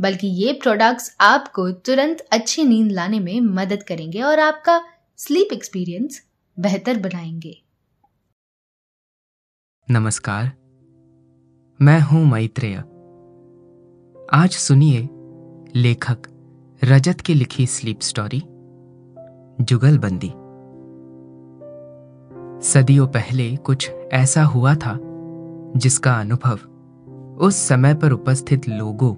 बल्कि 0.00 0.26
ये 0.26 0.52
प्रोडक्ट्स 0.52 1.16
आपको 1.20 1.70
तुरंत 1.70 2.20
अच्छी 2.20 2.64
नींद 2.64 2.92
लाने 2.92 3.20
में 3.20 3.40
मदद 3.40 3.82
करेंगे 3.82 4.22
और 4.22 4.38
आपका 4.38 4.84
स्लीप 5.16 5.48
एक्सपीरियंस 5.52 6.26
बेहतर 6.58 6.98
बनाएँगे। 6.98 7.62
नमस्कार, 9.90 10.44
मैं 11.82 12.00
हूँ 12.00 12.26
मैत्रेय। 12.26 12.76
आज 14.32 14.50
सुनिए 14.50 15.08
लेखक 15.78 16.22
रजत 16.84 17.20
की 17.20 17.34
लिखी 17.34 17.66
स्लीप 17.66 18.00
स्टोरी 18.00 18.42
जुगलबंदी। 19.64 20.32
सदियों 22.66 23.06
पहले 23.08 23.56
कुछ 23.56 23.90
ऐसा 24.12 24.42
हुआ 24.44 24.74
था 24.74 24.98
जिसका 25.76 26.14
अनुभव 26.14 26.58
उस 27.40 27.56
समय 27.56 27.94
पर 27.94 28.12
उपस्थित 28.12 28.68
लोगों 28.68 29.14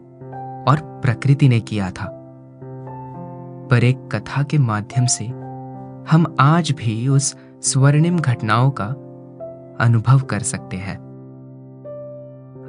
प्रकृति 1.07 1.49
ने 1.49 1.61
किया 1.61 1.91
था। 1.91 2.13
पर 3.71 3.85
एक 3.85 4.09
कथा 4.13 4.43
के 4.43 4.59
माध्यम 4.59 5.07
से 5.07 5.27
हम 6.11 6.37
आज 6.41 6.71
भी 6.71 7.09
उस 7.09 7.37
स्वर्णिम 7.63 8.19
घटनाओं 8.19 8.71
का 8.71 8.87
अनुभव 9.85 10.21
कर 10.21 10.41
सकते 10.41 10.77
हैं। 10.77 10.97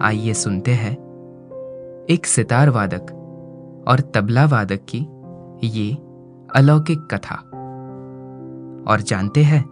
आइए 0.01 0.33
सुनते 0.33 0.71
हैं 0.71 0.93
एक 2.09 2.25
सितार 2.25 2.69
वादक 2.69 3.05
और 3.87 3.99
तबला 3.99 4.45
वादक 4.45 4.79
की 4.95 5.07
ये 5.67 5.93
अलौकिक 6.55 7.07
कथा। 7.11 7.35
और 8.91 9.01
जानते 9.01 9.43
हैं, 9.43 9.65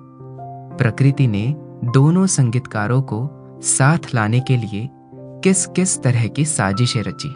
प्रकृति 0.77 1.27
ने 1.27 1.55
दोनों 1.83 2.25
संगीतकारों 2.25 3.01
को 3.01 3.29
साथ 3.61 4.15
लाने 4.15 4.39
के 4.39 4.57
लिए 4.57 4.89
किस 5.15 5.65
किस 5.65 6.03
तरह 6.03 6.27
की 6.27 6.45
साजिशें 6.45 7.03
रची। 7.03 7.35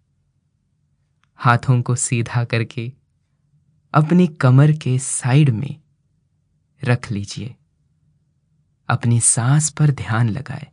हाथों 1.43 1.81
को 1.81 1.95
सीधा 1.95 2.43
करके 2.43 2.93
अपनी 3.93 4.27
कमर 4.27 4.71
के 4.71 4.99
साइड 4.99 5.49
में 5.49 5.81
रख 6.83 7.11
लीजिए। 7.11 7.55
अपनी 8.87 9.19
सांस 9.19 9.69
पर 9.69 9.91
ध्यान 9.91 10.29
लगाए। 10.29 10.67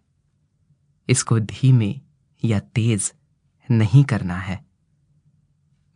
इसको 1.09 1.41
धीमे 1.41 2.01
या 2.45 2.61
तेज 2.61 3.13
नहीं 3.71 4.05
करना 4.05 4.37
है। 4.37 4.67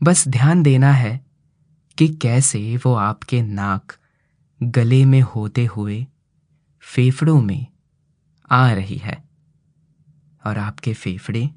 बस 0.02 0.28
ध्यान 0.28 0.62
देना 0.62 0.92
है 0.92 1.26
कि 1.98 2.08
कैसे 2.08 2.76
वो 2.76 2.94
आपके 2.94 3.42
नाक 3.42 3.96
गले 4.62 5.04
में 5.04 5.20
होते 5.20 5.64
हुए 5.64 6.06
फेफड़ों 6.80 7.42
में 7.42 7.66
आ 8.50 8.72
रही 8.72 8.96
है 8.96 9.24
और 10.46 10.58
आपके 10.58 10.94
फेफड़े 10.94 11.50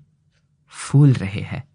फूल 0.68 1.14
रहे 1.14 1.42
हैं। 1.42 1.75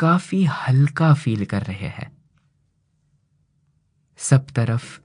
काफ़ी 0.00 0.44
हल्का 0.44 1.14
फील 1.14 1.44
कर 1.44 1.62
रहे 1.62 1.86
हैं। 1.86 2.12
सब 4.16 4.46
तरफ़ 4.56 5.00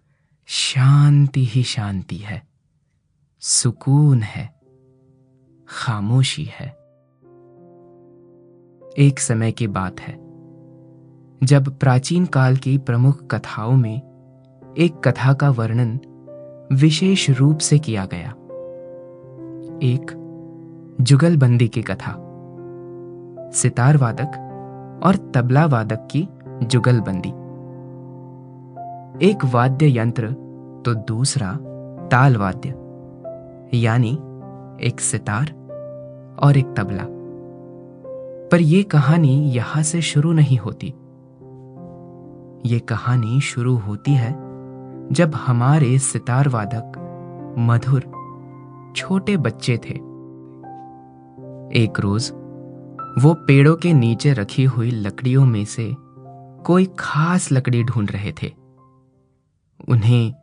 शांति 0.45 1.45
ही 1.45 1.63
शांति 1.63 2.15
है। 2.15 2.47
सुकून 3.39 4.21
है। 4.21 4.55
खामोशी 5.67 6.43
है। 6.43 6.67
एक 8.97 9.15
समय 9.19 9.51
की 9.51 9.67
बात 9.67 9.99
है। 9.99 10.13
जब 11.43 11.79
प्राचीन 11.79 12.25
काल 12.25 12.57
की 12.57 12.77
प्रमुख 12.77 13.27
कथाओं 13.31 13.75
में 13.75 13.97
एक 14.77 15.07
कथा 15.07 15.33
का 15.33 15.49
वर्णन 15.49 15.99
विशेष 16.71 17.29
रूप 17.29 17.57
से 17.57 17.79
किया 17.79 18.05
गया। 18.05 18.29
एक 19.83 20.21
जुगलबंदी 21.01 21.67
की 21.67 21.81
कथा। 21.81 22.15
सितार 23.51 23.97
वादक 23.97 24.41
और 25.03 25.31
तबला 25.35 25.65
वादक 25.65 26.07
की 26.11 26.27
जुगलबंदी। 26.65 27.29
एक 29.27 29.45
वाद्य 29.45 29.99
यंत्र 29.99 30.27
तो 30.85 30.93
दूसरा 30.93 31.51
ताल 32.07 32.35
वाद्य 32.37 32.69
यानी 33.77 34.13
एक 34.81 34.99
सितार 34.99 35.45
और 36.43 36.57
एक 36.57 36.65
तबला। 36.65 37.05
पर 38.51 38.61
यह 38.61 38.83
कहानी 38.83 39.51
यहाँ 39.51 39.83
से 39.83 40.01
शुरू 40.01 40.31
नहीं 40.31 40.57
होती। 40.57 40.87
ये 42.65 42.79
कहानी 42.79 43.41
शुरू 43.41 43.75
होती 43.75 44.11
है 44.11 44.33
जब 45.11 45.35
हमारे 45.35 45.97
सितार 45.99 46.47
वादक 46.47 47.01
मधुर, 47.57 48.11
छोटे 48.95 49.37
बच्चे 49.37 49.77
थे। 49.77 49.93
एक 51.83 51.93
रोज 51.99 52.31
वो 53.17 53.33
पेड़ों 53.33 53.75
के 53.75 53.93
नीचे 53.93 54.33
रखी 54.33 54.63
हुई 54.63 54.91
लकड़ियों 54.91 55.45
में 55.45 55.65
से 55.65 55.95
कोई 56.63 56.87
खास 56.99 57.51
लकड़ी 57.51 57.83
ढूंढ 57.83 58.11
रहे 58.11 58.31
थे। 58.31 58.47
उन्हें 59.89 60.33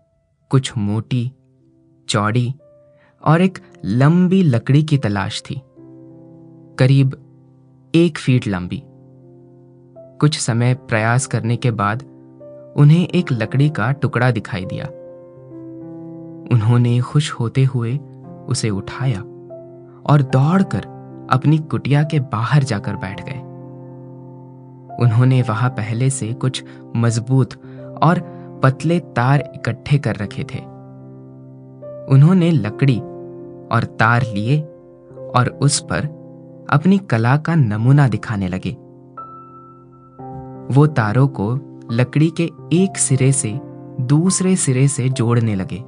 कुछ 0.48 0.72
मोटी, 0.78 1.32
चौड़ी 2.08 2.54
और 3.24 3.40
एक 3.40 3.58
लंबी 3.84 4.42
लकड़ी 4.42 4.82
की 4.82 4.98
तलाश 4.98 5.42
थी। 5.50 5.62
करीब 6.78 7.16
एक 7.94 8.18
फीट 8.18 8.46
लंबी। 8.46 8.82
कुछ 9.96 10.38
समय 10.38 10.74
प्रयास 10.74 11.26
करने 11.26 11.56
के 11.56 11.70
बाद 11.70 12.02
उन्हें 12.76 13.08
एक 13.08 13.32
लकड़ी 13.32 13.70
का 13.70 13.92
टुकड़ा 13.92 14.30
दिखाई 14.30 14.64
दिया। 14.64 14.86
उन्होंने 16.54 17.00
खुश 17.00 17.32
होते 17.32 17.64
हुए 17.64 17.98
उसे 18.48 18.70
उठाया 18.70 19.20
और 20.06 20.22
दौड़कर 20.22 20.91
अपनी 21.30 21.58
कुटिया 21.58 22.02
के 22.02 22.20
बाहर 22.20 22.62
जाकर 22.62 22.96
बैठ 22.96 23.24
गए। 23.24 23.38
उन्होंने 25.00 25.42
वहाँ 25.42 25.70
पहले 25.70 26.10
से 26.10 26.32
कुछ 26.32 26.64
मज़बूत 26.96 27.54
और 28.02 28.20
पतले 28.62 29.00
तार 29.00 29.52
इकट्ठे 29.54 29.98
कर 29.98 30.16
रखे 30.16 30.42
थे। 30.42 30.58
उन्होंने 32.14 32.50
लकड़ी 32.50 32.98
और 33.72 33.96
तार 34.00 34.22
लिए 34.22 34.60
और 35.36 35.58
उस 35.62 35.80
पर 35.80 36.06
अपनी 36.70 36.98
कला 36.98 37.36
का 37.36 37.54
नमूना 37.54 38.08
दिखाने 38.08 38.48
लगे। 38.48 38.70
वो 40.74 40.86
तारों 40.86 41.28
को 41.28 41.54
लकड़ी 41.90 42.30
के 42.30 42.50
एक 42.72 42.98
सिरे 42.98 43.32
से 43.32 43.60
दूसरे 44.00 44.56
सिरे 44.56 44.88
से 44.88 45.08
जोड़ने 45.08 45.54
लगे। 45.54 45.78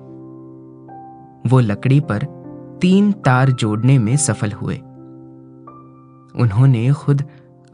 वो 1.48 1.60
लकड़ी 1.60 2.00
पर 2.00 2.24
तीन 2.80 3.12
तार 3.12 3.50
जोड़ने 3.50 3.98
में 3.98 4.16
सफल 4.16 4.52
हुए। 4.52 4.80
उन्होंने 6.36 6.92
खुद 6.92 7.22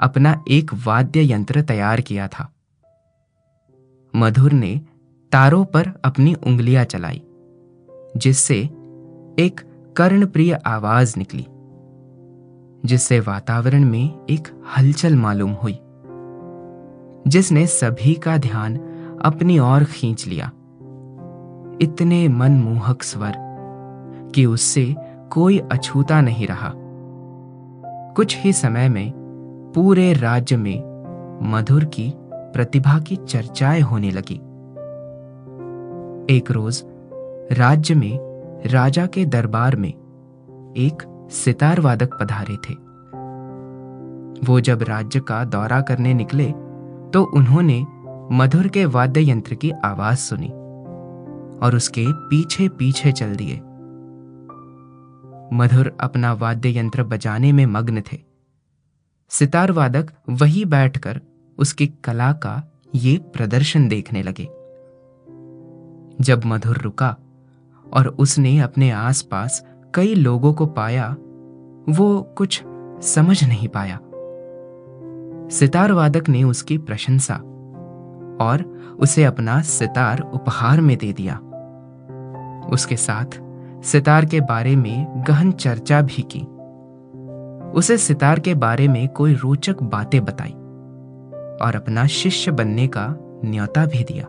अपना 0.01 0.45
एक 0.49 0.71
वाद्य 0.87 1.33
यंत्र 1.33 1.63
तैयार 1.63 2.01
किया 2.01 2.29
था। 2.29 2.53
मधुर 4.17 4.53
ने 4.53 4.81
तारों 5.33 5.65
पर 5.65 5.93
अपनी 6.05 6.35
उंगलियाँ 6.35 6.85
चलाई, 6.85 7.23
जिससे 8.17 8.57
एक 9.39 9.61
कर्णप्रिय 9.97 10.55
आवाज़ 10.67 11.15
निकली, 11.19 11.47
जिससे 12.89 13.21
वातावरण 13.21 13.85
में 13.85 14.27
एक 14.31 14.65
हलचल 14.77 15.17
मालूम 15.17 15.53
हुई, 15.53 15.79
जिसने 17.31 17.67
सभी 17.67 18.15
का 18.15 18.37
ध्यान 18.39 18.77
अपनी 19.25 19.59
ओर 19.59 19.85
खींच 19.85 20.27
लिया। 20.27 20.47
इतने 21.83 22.29
मनमोहक 22.29 23.03
स्वर 23.03 23.35
कि 24.35 24.47
उससे 24.47 24.95
कोई 25.31 25.59
अछूता 25.59 26.21
नहीं 26.21 26.47
रहा। 26.47 26.73
कुछ 28.17 28.39
ही 28.39 28.53
समय 28.53 28.89
में 28.89 29.13
पूरे 29.75 30.13
राज्य 30.13 30.57
में 30.57 30.79
मधुर 31.43 31.85
की 31.85 32.13
प्रतिभा 32.33 32.99
की 32.99 33.17
चर्चाएँ 33.17 33.81
होने 33.81 34.11
लगी। 34.11 34.35
एक 36.37 36.51
रोज 36.51 36.85
राज्य 37.53 37.95
में 37.95 38.19
राजा 38.67 39.07
के 39.07 39.25
दरबार 39.27 39.77
में 39.77 39.93
एक 40.77 41.27
सितार 41.31 41.81
वादक 41.81 42.15
पधारे 42.15 42.57
थे। 42.57 42.75
वो 44.47 44.61
जब 44.61 44.83
राज्य 44.83 45.21
का 45.21 45.45
दौरा 45.45 45.81
करने 45.81 46.15
निकले 46.15 46.51
तो 47.11 47.23
उन्होंने 47.35 47.87
मधुर 48.33 48.69
के 48.69 48.85
वाद्य 48.85 49.31
यंत्र 49.31 49.55
की 49.55 49.71
आवाज़ 49.71 50.19
सुनी 50.19 50.49
और 51.59 51.77
उसके 51.77 52.05
पीछे 52.09 52.69
पीछे 52.69 53.13
चल 53.13 53.35
दिए। 53.35 53.61
मधुर 55.53 55.97
अपना 56.01 56.33
वाद्य 56.33 56.79
यंत्र 56.79 57.03
बजाने 57.03 57.53
में 57.53 57.67
मग्न 57.67 58.03
थे। 58.13 58.19
सितार 59.29 59.73
वादक 59.73 60.11
वही 60.31 60.65
बैठकर 60.65 61.21
उसकी 61.59 61.87
कला 61.87 62.33
का 62.33 62.73
ये 62.95 63.19
प्रदर्शन 63.19 63.89
देखने 63.89 64.23
लगे। 64.23 64.45
जब 66.21 66.43
मधुर 66.47 66.79
रुका 66.79 67.17
और 67.93 68.09
उसने 68.09 68.59
अपने 68.59 68.91
आसपास 68.91 69.67
कई 69.95 70.15
लोगों 70.15 70.55
को 70.55 70.67
पाया, 70.67 71.17
वो 71.89 72.35
कुछ 72.39 72.63
समझ 73.03 73.45
नहीं 73.45 73.69
पाया। 73.69 74.01
सितार 75.49 75.93
वादक 75.93 76.29
ने 76.29 76.45
उसकी 76.45 76.79
प्रशंसा 76.79 77.35
और 78.41 78.63
उसे 78.99 79.25
अपना 79.25 79.63
सितार 79.63 80.21
उपहार 80.21 80.81
में 80.81 80.97
दे 80.99 81.13
दिया। 81.13 81.37
उसके 82.73 82.97
साथ 82.97 83.50
सितार 83.83 84.25
के 84.25 84.41
बारे 84.41 84.77
में 84.77 85.25
गहन 85.29 85.53
चर्चा 85.53 86.01
भी 86.03 86.27
की। 86.35 86.41
उसे 87.79 87.99
सितार 87.99 88.41
के 88.41 88.55
बारे 88.55 88.89
में 88.89 89.09
कोई 89.09 89.35
रोचक 89.35 89.83
बातें 89.83 90.25
बताई 90.25 90.53
और 91.65 91.77
अपना 91.77 92.07
शिष्य 92.07 92.51
बनने 92.51 92.87
का 92.87 93.17
न्योता 93.45 93.87
भी 93.87 94.05
दिया। 94.05 94.27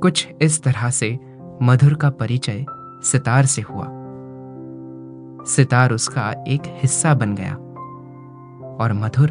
कुछ 0.00 0.28
इस 0.42 0.62
तरह 0.62 0.90
से 0.90 1.18
मधुर 1.62 1.94
का 1.94 2.10
परिचय 2.10 2.64
सितार 3.02 3.46
से 3.46 3.62
हुआ। 3.62 3.86
सितार 5.44 5.92
उसका 5.92 6.44
एक 6.48 6.62
हिस्सा 6.66 7.14
बन 7.14 7.34
गया 7.34 7.54
और 8.76 8.92
मधुर 8.92 9.28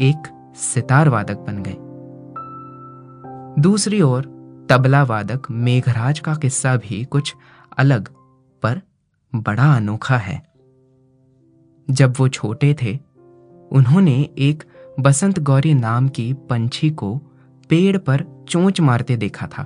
एक 0.00 0.50
सितार 0.54 1.08
वादक 1.08 1.38
बन 1.38 1.62
गए। 1.62 1.76
दूसरी 3.62 4.02
ओर 4.02 4.33
तबला 4.68 5.02
वादक 5.02 5.50
मेघराज 5.50 6.18
का 6.18 6.34
किस्सा 6.34 6.76
भी 6.76 7.04
कुछ 7.04 7.34
अलग, 7.78 8.08
पर 8.62 8.80
बड़ा 9.34 9.76
अनोखा 9.76 10.16
है। 10.16 10.42
जब 11.90 12.14
वो 12.18 12.28
छोटे 12.28 12.76
थे, 12.82 12.98
उन्होंने 13.72 14.30
एक 14.38 14.64
बसंत 15.00 15.38
गौरी 15.38 15.74
नाम 15.74 16.08
की 16.08 16.32
पंछी 16.32 16.90
को 16.90 17.16
पेड़ 17.68 17.98
पर 17.98 18.44
चोंच 18.48 18.80
मारते 18.80 19.16
देखा 19.16 19.46
था। 19.46 19.62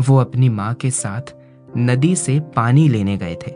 वो 0.00 0.16
अपनी 0.16 0.48
माँ 0.48 0.74
के 0.74 0.90
साथ 0.90 1.34
नदी 1.76 2.16
से 2.16 2.40
पानी 2.40 2.88
लेने 2.88 3.16
गए 3.16 3.34
थे। 3.34 3.50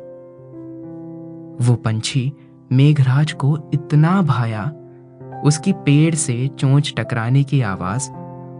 वो 1.64 1.74
पंछी 1.74 2.32
मेघराज 2.72 3.32
को 3.32 3.70
इतना 3.74 4.22
भाया, 4.22 4.72
उसकी 5.44 5.72
पेड़ 5.72 6.14
से 6.14 6.48
चोंच 6.48 6.94
टकराने 6.96 7.44
की 7.44 7.60
आवाज़ 7.60 8.10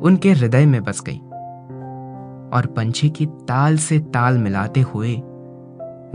उनके 0.03 0.33
हृदय 0.33 0.67
में 0.67 0.83
बस 0.85 1.03
गई 1.03 1.19
और 2.57 2.67
पंछी 2.67 3.11
की 3.11 3.27
ताल 3.27 3.77
से 3.77 3.99
ताल 3.99 4.39
मिलाते 4.39 4.81
हुए 4.81 5.15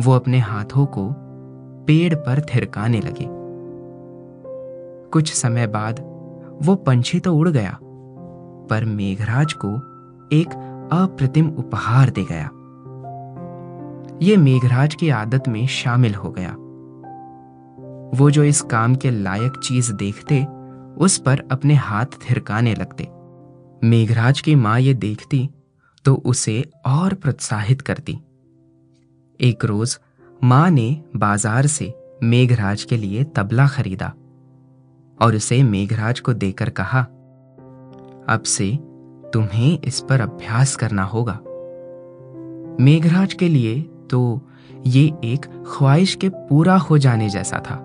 वो 0.01 0.13
अपने 0.13 0.39
हाथों 0.39 0.85
को 0.85 1.09
पेड़ 1.87 2.15
पर 2.15 2.41
थिरकाने 2.41 2.99
लगे। 2.99 3.27
कुछ 5.09 5.33
समय 5.33 5.67
बाद 5.67 5.99
वो 6.61 6.75
पंछी 6.75 7.19
तो 7.19 7.35
उड़ 7.35 7.49
गया, 7.49 7.77
पर 8.69 8.85
मेघराज 8.85 9.53
को 9.53 9.75
एक 10.35 10.53
अप्रतिम 10.93 11.49
उपहार 11.49 12.09
दे 12.09 12.23
गया। 12.23 12.49
ये 14.21 14.37
मेघराज 14.37 14.95
की 14.95 15.09
आदत 15.09 15.47
में 15.47 15.67
शामिल 15.67 16.15
हो 16.15 16.29
गया। 16.29 16.55
वो 18.17 18.29
जो 18.31 18.43
इस 18.43 18.61
काम 18.61 18.95
के 18.95 19.11
लायक 19.11 19.59
चीज़ 19.63 19.93
देखते, 19.93 20.45
उस 20.97 21.17
पर 21.17 21.43
अपने 21.51 21.73
हाथ 21.73 22.05
थिरकाने 22.05 22.73
लगते। 22.73 23.03
मेघराज 23.81 24.41
की 24.41 24.53
माँ 24.55 24.79
ये 24.79 24.93
देखती 24.93 25.49
तो 26.05 26.13
उसे 26.15 26.61
और 26.87 27.13
प्रोत्साहित 27.13 27.81
करती। 27.81 28.13
एक 29.39 29.65
रोज 29.65 29.97
माँ 30.41 30.69
ने 30.69 31.03
बाज़ार 31.15 31.67
से 31.67 31.93
मेघराज 32.23 32.83
के 32.83 32.97
लिए 32.97 33.23
तबला 33.35 33.67
खरीदा 33.67 34.07
और 35.19 35.35
उसे 35.35 35.61
मेघराज 35.63 36.19
को 36.19 36.33
देकर 36.33 36.69
कहा, 36.69 37.01
अब 38.29 38.43
से 38.45 38.69
तुम्हें 39.33 39.79
इस 39.79 39.99
पर 39.99 40.21
अभ्यास 40.21 40.75
करना 40.75 41.03
होगा। 41.03 41.39
मेघराज 42.83 43.33
के 43.33 43.47
लिए 43.47 43.79
तो 44.11 44.41
ये 44.87 45.05
एक 45.23 45.45
ख्वाहिश 45.67 46.15
के 46.15 46.29
पूरा 46.29 46.77
हो 46.79 46.97
जाने 46.97 47.29
जैसा 47.29 47.59
था। 47.61 47.79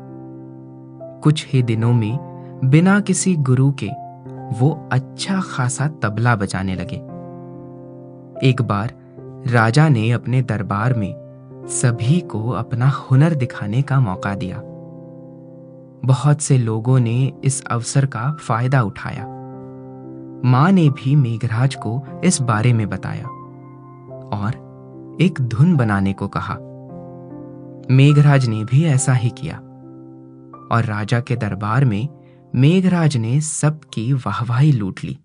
कुछ 1.24 1.46
ही 1.46 1.62
दिनों 1.62 1.92
में 1.92 2.60
बिना 2.64 3.00
किसी 3.00 3.34
गुरु 3.36 3.72
के 3.72 3.88
वो 4.52 4.88
अच्छा 4.92 5.40
खासा 5.40 5.88
तबला 5.88 6.36
बजाने 6.36 6.74
लगे। 6.74 6.96
एक 8.48 8.62
बार 8.62 8.92
राजा 9.46 9.88
ने 9.88 10.10
अपने 10.10 10.42
दरबार 10.42 10.94
में 10.94 11.66
सभी 11.68 12.20
को 12.20 12.50
अपना 12.50 12.88
हुनर 12.88 13.34
दिखाने 13.34 13.82
का 13.82 14.00
मौका 14.00 14.34
दिया। 14.34 14.62
बहुत 16.04 16.40
से 16.40 16.58
लोगों 16.58 16.98
ने 17.00 17.32
इस 17.44 17.64
अवसर 17.64 18.06
का 18.06 18.32
फ़ायदा 18.32 18.82
उठाया। 18.82 19.24
माँ 20.44 20.72
ने 20.72 20.88
भी 20.90 21.16
मेघराज 21.16 21.74
को 21.74 22.02
इस 22.24 22.42
बारे 22.42 22.72
में 22.72 22.88
बताया 22.88 23.26
और 24.36 24.64
एक 25.20 25.40
धुन 25.40 25.76
बनाने 25.76 26.12
को 26.12 26.28
कहा। 26.28 26.54
मेघराज 27.90 28.46
ने 28.46 28.64
भी 28.64 28.84
ऐसा 28.84 29.12
ही 29.12 29.30
किया 29.30 29.56
और 30.72 30.84
राजा 30.84 31.20
के 31.20 31.36
दरबार 31.36 31.84
में 31.84 32.08
मेघराज 32.56 33.16
ने 33.16 33.40
सबकी 33.40 34.12
वाहवाही 34.12 34.72
लूट 34.72 35.00
ली। 35.04 35.18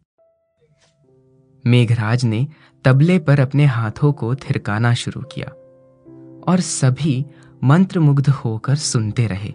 मेघराज 1.67 2.25
ने 2.25 2.47
तबले 2.85 3.19
पर 3.19 3.39
अपने 3.39 3.65
हाथों 3.65 4.13
को 4.13 4.35
थिरकाना 4.35 4.93
शुरू 4.93 5.21
किया 5.21 5.47
और 6.51 6.59
सभी 6.59 7.25
मंत्रमुग्ध 7.63 8.29
होकर 8.29 8.75
सुनते 8.75 9.27
रहे। 9.27 9.53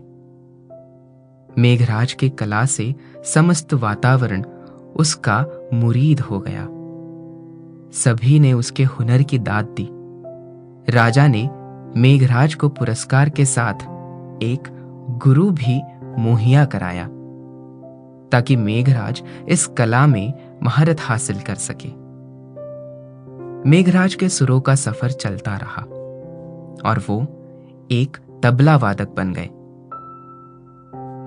मेघराज 1.63 2.13
के 2.13 2.29
कला 2.29 2.65
से 2.65 2.95
समस्त 3.25 3.75
वातावरण 3.75 4.43
उसका 4.97 5.47
मुरीद 5.75 6.21
हो 6.21 6.41
गया। 6.41 6.67
सभी 7.93 8.41
ने 8.41 8.53
उसके 8.53 8.85
हुनर 8.85 9.23
की 9.23 9.39
दाद 9.39 9.65
दी। 9.65 9.89
राजा 10.93 11.27
ने 11.27 11.51
मेघराज 12.01 12.55
को 12.55 12.69
पुरस्कार 12.69 13.29
के 13.29 13.45
साथ 13.45 13.75
एक 14.43 14.69
गुरु 15.25 15.51
भी 15.51 15.83
मुहैया 16.19 16.65
कराया। 16.65 17.09
ताकि 18.37 18.57
मेघराज 18.57 19.23
इस 19.49 19.67
कला 19.67 20.07
में 20.07 20.59
महारत 20.63 20.97
हासिल 21.01 21.41
कर 21.41 21.55
सके। 21.55 21.89
मेघराज 23.71 24.15
के 24.15 24.29
सुरों 24.29 24.61
का 24.61 24.75
सफ़र 24.75 25.11
चलता 25.11 25.57
रहा 25.57 25.83
और 26.91 26.99
वो 27.09 27.21
एक 27.91 28.17
तबला 28.43 28.77
वादक 28.77 29.09
बन 29.09 29.33
गए। 29.33 29.49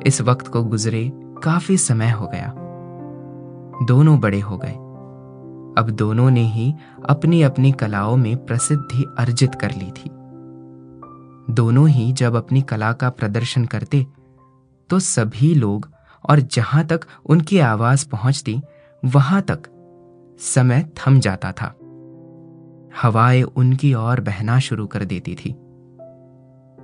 इस 0.07 0.21
वक्त 0.21 0.47
को 0.47 0.63
गुजरे 0.63 1.11
काफ़ी 1.15 1.77
समय 1.77 2.09
हो 2.09 2.27
गया। 2.27 2.53
दोनों 3.85 4.19
बड़े 4.19 4.39
हो 4.39 4.57
गए। 4.57 4.75
अब 5.81 5.89
दोनों 5.89 6.29
ने 6.29 6.43
ही 6.43 6.73
अपनी 7.09 7.41
अपनी 7.41 7.71
कलाओं 7.71 8.15
में 8.15 8.45
प्रसिद्धि 8.45 9.05
अर्जित 9.17 9.55
कर 9.55 9.71
ली 9.71 9.91
थी। 9.91 10.09
दोनों 11.53 11.89
ही 11.89 12.11
जब 12.13 12.35
अपनी 12.35 12.61
कला 12.61 12.93
का 12.93 13.09
प्रदर्शन 13.09 13.65
करते 13.65 14.05
तो 14.89 14.99
सभी 14.99 15.55
लोग 15.55 15.89
और 16.29 16.39
जहाँ 16.39 16.85
तक 16.85 16.99
उनकी 17.25 17.59
आवाज़ 17.59 18.09
पहुँचती, 18.09 18.61
वहाँ 19.05 19.41
तक 19.41 19.59
समय 20.39 20.89
थम 20.97 21.19
जाता 21.19 21.51
था। 21.51 21.75
हवाएँ 23.01 23.43
उनकी 23.43 23.93
ओर 23.93 24.19
बहना 24.19 24.59
शुरू 24.59 24.87
कर 24.87 25.03
देती 25.03 25.35
थी। 25.35 25.55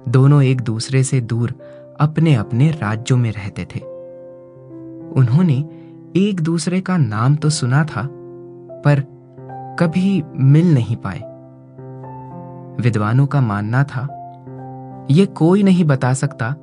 दोनों 0.07 0.43
एक 0.43 0.61
दूसरे 0.61 1.03
से 1.03 1.21
दूर 1.21 1.51
अपने 1.99 2.35
अपने 2.35 2.71
राज्यों 2.71 3.17
में 3.17 3.31
रहते 3.31 3.67
थे। 3.75 3.79
उन्होंने 5.19 5.69
एक 6.15 6.41
दूसरे 6.41 6.81
का 6.81 6.97
नाम 6.97 7.35
तो 7.35 7.49
सुना 7.49 7.83
था, 7.83 8.09
पर 8.85 8.99
कभी 9.79 10.23
मिल 10.35 10.73
नहीं 10.73 10.95
पाए। 10.95 11.19
विद्वानों 12.83 13.27
का 13.27 13.41
मानना 13.41 13.83
था 13.83 14.01
यह 15.11 15.25
कोई 15.25 15.63
नहीं 15.63 15.83
बता 15.83 16.13
सकता 16.13 16.55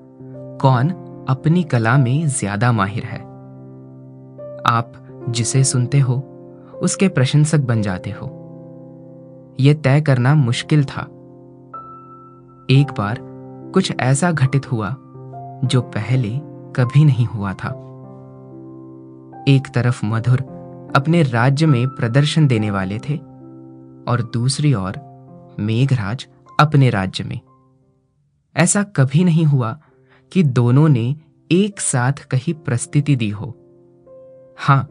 कौन 0.60 0.94
अपनी 1.29 1.62
कला 1.62 1.97
में 1.99 2.26
ज़्यादा 2.29 2.73
माहिर 2.73 3.05
है। 3.05 3.19
आप 4.67 4.93
जिसे 5.29 5.64
सुनते 5.64 5.99
हो, 6.00 6.14
उसके 6.83 7.09
प्रशंसक 7.09 7.59
बन 7.59 7.83
जाते 7.83 8.11
हो। 8.11 8.26
यह 9.61 9.75
तय 9.75 10.00
करना 10.00 10.35
मुश्किल 10.35 10.85
था। 10.85 11.02
एक 12.71 12.93
बार 12.99 13.19
कुछ 13.75 13.93
ऐसा 14.00 14.33
घटित 14.33 14.73
हुआ, 14.73 14.88
जो 15.64 15.81
पहले 15.81 16.31
कभी 16.76 17.05
नहीं 17.05 17.26
हुआ 17.26 17.52
था। 17.52 17.69
एक 19.49 19.69
तरफ़ 19.75 20.07
मधुर 20.07 20.41
अपने 20.97 21.23
राज्य 21.23 21.67
में 21.67 21.88
प्रदर्शन 21.88 22.47
देने 22.47 22.71
वाले 22.71 22.99
थे, 22.99 23.17
और 24.09 24.31
दूसरी 24.35 24.75
ओर 24.75 24.97
मेघराज 25.61 26.26
अपने 26.61 26.91
राज्य 26.91 27.25
में। 27.25 27.41
ऐसा 28.57 28.83
कभी 28.83 29.25
नहीं 29.25 29.45
हुआ 29.45 29.79
कि 30.32 30.42
दोनों 30.42 30.88
ने 30.88 31.16
एक 31.50 31.80
साथ 31.80 32.12
कहीं 32.12 32.54
प्रस्तुति 32.54 33.16
दी 33.16 33.28
हो। 33.28 33.46
हाँ 34.58 34.88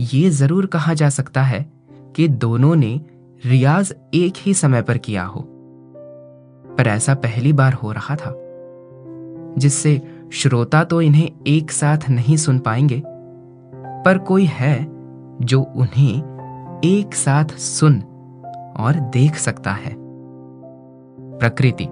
यह 0.00 0.30
ज़रूर 0.30 0.66
कहा 0.66 0.94
जा 0.94 1.08
सकता 1.08 1.42
है 1.42 1.60
कि 2.16 2.28
दोनों 2.28 2.74
ने 2.76 3.00
रियाज 3.46 3.94
एक 4.14 4.32
ही 4.36 4.54
समय 4.54 4.82
पर 4.82 4.98
किया 4.98 5.24
हो। 5.24 5.44
पर 6.78 6.86
ऐसा 6.86 7.14
पहली 7.14 7.52
बार 7.52 7.72
हो 7.72 7.92
रहा 7.92 8.16
था, 8.16 8.34
जिससे 9.58 10.00
श्रोता 10.32 10.82
तो 10.84 11.00
इन्हें 11.02 11.30
एक 11.46 11.70
साथ 11.70 12.08
नहीं 12.10 12.36
सुन 12.36 12.58
पाएँगे, 12.58 13.02
पर 14.04 14.18
कोई 14.18 14.44
है 14.44 14.86
जो 15.40 15.62
उन्हें 15.62 16.80
एक 16.84 17.14
साथ 17.14 17.56
सुन 17.58 18.00
और 18.78 19.00
देख 19.12 19.36
सकता 19.36 19.72
है। 19.72 19.94
प्रकृति। 21.38 21.88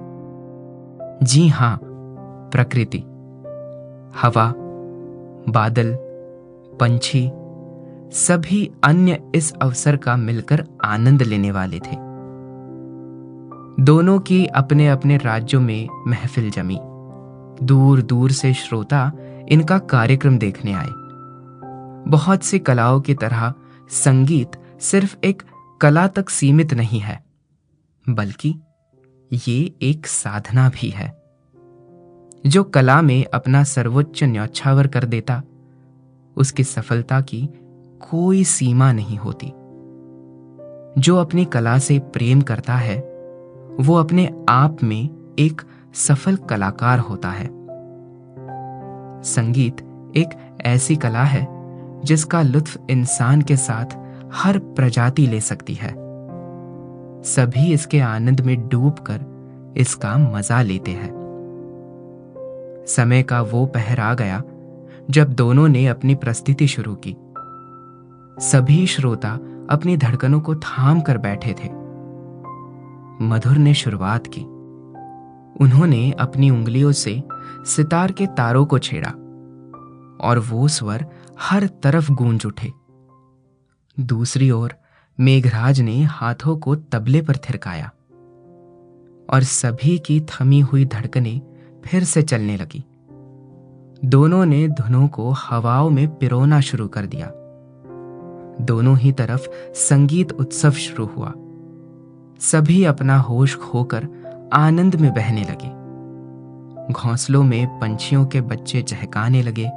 जी 1.24 1.48
हाँ 1.48 1.78
प्रकृति। 2.52 2.98
हवा, 4.22 4.54
बादल, 5.48 5.98
पंछी, 6.80 7.30
सभी 8.16 8.72
अन्य 8.84 9.32
इस 9.34 9.52
अवसर 9.52 9.96
का 9.96 10.16
मिलकर 10.16 10.66
आनंद 10.84 11.22
लेने 11.22 11.50
वाले 11.50 11.78
थे। 11.78 11.96
दोनों 13.80 14.18
की 14.18 14.46
अपने 14.46 14.88
अपने 14.88 15.16
राज्यों 15.16 15.60
में 15.60 15.88
महफिल 16.06 16.50
जमी। 16.50 16.78
दूर 17.62 18.02
दूर 18.02 18.30
से 18.30 18.54
श्रोता 18.54 19.12
इनका 19.48 19.78
कार्यक्रम 19.78 20.38
देखने 20.38 20.72
आए। 20.72 20.90
बहुत 22.08 22.42
सी 22.42 22.58
कलाओं 22.58 23.00
की 23.00 23.14
तरह 23.14 23.54
संगीत 23.90 24.80
सिर्फ़ 24.80 25.16
एक 25.24 25.42
कला 25.80 26.06
तक 26.06 26.28
सीमित 26.28 26.74
नहीं 26.74 27.00
है, 27.00 27.24
बल्कि 28.08 28.60
ये 29.32 29.74
एक 29.82 30.06
साधना 30.06 30.68
भी 30.68 30.88
है। 30.88 31.21
जो 32.46 32.64
कला 32.64 33.02
में 33.02 33.24
अपना 33.34 33.64
सर्वोच्च 33.64 34.24
न्यौछावर 34.24 34.86
कर 34.86 35.04
देता, 35.04 35.42
उसकी 36.36 36.64
सफलता 36.64 37.20
की 37.20 37.48
कोई 38.10 38.44
सीमा 38.44 38.92
नहीं 38.92 39.16
होती। 39.16 39.46
जो 41.00 41.16
अपनी 41.16 41.44
कला 41.44 41.78
से 41.78 41.98
प्रेम 41.98 42.40
करता 42.40 42.74
है, 42.74 42.98
वो 43.80 43.94
अपने 43.94 44.44
आप 44.48 44.82
में 44.82 45.34
एक 45.38 45.62
सफल 45.94 46.36
कलाकार 46.36 46.98
होता 46.98 47.28
है। 47.28 47.46
संगीत 49.22 49.76
एक 50.16 50.58
ऐसी 50.60 50.96
कला 50.96 51.22
है, 51.22 51.46
जिसका 52.04 52.42
लुत्फ 52.42 52.78
इंसान 52.90 53.42
के 53.42 53.56
साथ 53.56 53.98
हर 54.32 54.58
प्रजाति 54.58 55.26
ले 55.26 55.40
सकती 55.40 55.74
है। 55.74 55.94
सभी 57.22 57.72
इसके 57.72 58.00
आनंद 58.00 58.40
में 58.40 58.68
डूबकर 58.68 59.20
इसका 59.76 60.18
मज़ा 60.18 60.62
लेते 60.62 60.90
हैं। 60.90 61.21
समय 62.86 63.22
का 63.22 63.42
वो 63.42 63.66
पहर 63.66 64.00
आ 64.00 64.14
गया 64.14 64.42
जब 65.10 65.32
दोनों 65.32 65.68
ने 65.68 65.86
अपनी 65.86 66.14
प्रस्तुति 66.14 66.66
शुरू 66.66 66.94
की। 66.94 67.16
सभी 68.46 68.86
श्रोता 68.86 69.38
अपनी 69.70 69.96
धड़कनों 69.96 70.40
को 70.40 70.54
थाम 70.54 71.00
कर 71.00 71.18
बैठे 71.18 71.52
थे। 71.52 71.68
मधुर 73.24 73.56
ने 73.56 73.74
शुरुआत 73.74 74.26
की। 74.26 74.40
उन्होंने 75.64 76.12
अपनी 76.12 76.50
उंगलियों 76.50 76.92
से 76.92 77.22
सितार 77.64 78.12
के 78.12 78.26
तारों 78.26 78.66
को 78.66 78.78
छेड़ा 78.78 79.10
और 80.20 80.38
वो 80.38 80.68
स्वर 80.68 81.06
हर 81.40 81.66
तरफ़ 81.66 82.12
गूंज 82.12 82.46
उठे। 82.46 82.72
दूसरी 84.00 84.50
ओर 84.50 84.74
मेघराज 85.20 85.80
ने 85.80 86.02
हाथों 86.02 86.56
को 86.56 86.76
तबले 86.76 87.22
पर 87.22 87.36
थिरकाया 87.36 87.86
और 89.30 89.42
सभी 89.42 89.98
की 89.98 90.20
थमी 90.20 90.60
हुई 90.60 90.84
धड़कनें 90.84 91.51
फिर 91.84 92.04
से 92.04 92.22
चलने 92.22 92.56
लगी। 92.56 92.84
दोनों 94.04 94.44
ने 94.46 94.68
धुनों 94.68 95.08
को 95.08 95.30
हवाओं 95.30 95.90
में 95.90 96.06
पिरोना 96.08 96.60
शुरू 96.60 96.88
कर 96.88 97.06
दिया। 97.06 97.30
दोनों 98.60 98.96
ही 98.98 99.12
तरफ़ 99.12 99.48
संगीत 99.74 100.32
उत्सव 100.32 100.70
शुरू 100.70 101.06
हुआ। 101.06 101.32
सभी 102.40 102.84
अपना 102.84 103.18
होश 103.18 103.56
खोकर 103.56 104.08
आनंद 104.52 104.96
में 104.96 105.12
बहने 105.14 105.42
लगे। 105.42 105.70
घोंसलों 106.92 107.42
में 107.42 107.78
पंछियों 107.78 108.26
के 108.26 108.40
बच्चे 108.40 108.82
चहकाने 108.82 109.42
लगे। 109.42 109.70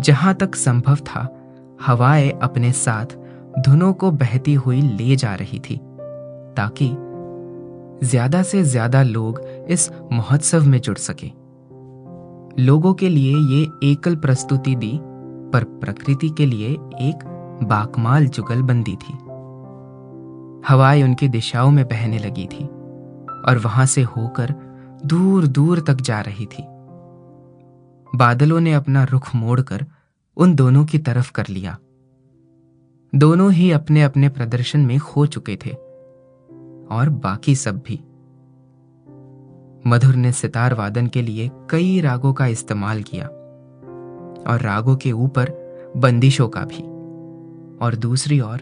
जहाँ 0.00 0.34
तक 0.34 0.54
संभव 0.54 0.96
था, 0.96 1.28
हवाएँ 1.82 2.30
अपने 2.42 2.72
साथ 2.72 3.16
धुनों 3.58 3.92
को 3.92 4.10
बहती 4.10 4.54
हुई 4.54 4.80
ले 4.80 5.16
जा 5.16 5.34
रही 5.34 5.58
थी, 5.60 5.76
ताकि 6.56 6.88
ज़्यादा 8.06 8.42
से 8.42 8.62
ज़्यादा 8.62 9.02
लोग 9.02 9.40
इस 9.70 9.90
महोत्सव 10.12 10.64
में 10.64 10.80
जुड़ 10.80 10.98
सके। 10.98 11.26
लोगों 12.62 12.94
के 12.94 13.08
लिए 13.08 13.36
ये 13.36 13.90
एकल 13.90 14.16
प्रस्तुति 14.16 14.74
दी, 14.74 15.00
पर 15.52 15.64
प्रकृति 15.64 16.28
के 16.28 16.46
लिए 16.46 16.68
एक 16.94 17.30
बाकमाल 17.62 18.26
जुगलबंदी 18.26 18.96
थी। 18.96 19.12
हवाएँ 20.68 21.02
उनकी 21.02 21.28
दिशाओं 21.28 21.70
में 21.70 21.84
बहने 21.84 22.18
लगी 22.18 22.46
थी, 22.46 22.64
और 23.48 23.60
वहाँ 23.64 23.86
से 23.86 24.02
होकर 24.02 24.54
दूर 25.04 25.46
दूर 25.46 25.80
तक 25.80 25.94
जा 25.94 26.20
रही 26.20 26.46
थी। 26.46 26.62
बादलों 28.18 28.60
ने 28.60 28.72
अपना 28.72 29.04
रुख 29.04 29.34
मोड़कर 29.34 29.86
उन 30.36 30.54
दोनों 30.54 30.84
की 30.84 30.98
तरफ़ 30.98 31.32
कर 31.32 31.46
लिया। 31.48 31.78
दोनों 33.14 33.52
ही 33.52 33.70
अपने 33.70 34.02
अपने 34.02 34.28
प्रदर्शन 34.28 34.80
में 34.80 34.98
खो 34.98 35.26
चुके 35.26 35.56
थे, 35.66 35.70
और 36.90 37.08
बाकी 37.08 37.54
सब 37.54 37.76
भी। 37.76 38.03
मधुर 39.86 40.14
ने 40.14 40.32
सितार 40.32 40.74
वादन 40.74 41.06
के 41.06 41.22
लिए 41.22 41.50
कई 41.70 42.00
रागों 42.00 42.32
का 42.32 42.46
इस्तेमाल 42.46 43.02
किया, 43.02 43.26
और 44.46 44.60
रागों 44.60 44.96
के 44.96 45.12
ऊपर 45.12 45.52
बंदिशों 45.96 46.48
का 46.48 46.60
भी। 46.60 46.82
और 47.84 47.94
दूसरी 47.94 48.40
ओर, 48.40 48.60